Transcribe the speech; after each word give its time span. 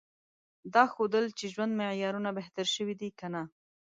دا 0.73 0.83
ښودل 0.93 1.25
چې 1.37 1.45
ژوند 1.53 1.71
معیارونه 1.79 2.29
بهتر 2.37 2.65
شوي 2.75 2.95
دي 3.01 3.09
که 3.19 3.27
نه؟ 3.33 3.41